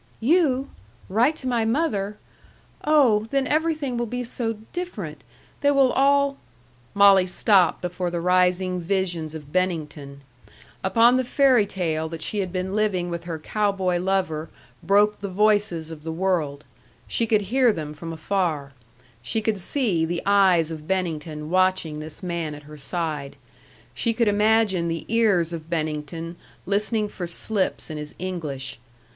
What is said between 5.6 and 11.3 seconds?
They will all" Molly stopped before the rising visions of Bennington. Upon the